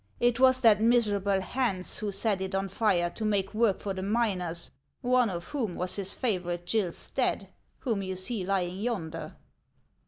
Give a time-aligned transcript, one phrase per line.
[0.19, 4.01] It was that miserable Hans who set it on fire to make work for the
[4.01, 9.35] miners, one of whom was his favorite Gill Stadt, whom you see lying yonder."